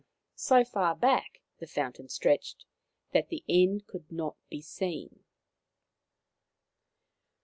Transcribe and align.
So 0.33 0.65
far 0.65 0.95
back 0.95 1.41
the 1.59 1.67
fountain 1.67 2.09
stretched 2.09 2.65
that 3.11 3.29
the 3.29 3.43
end 3.47 3.85
could 3.85 4.11
not 4.11 4.35
be 4.49 4.59
seen. 4.59 5.23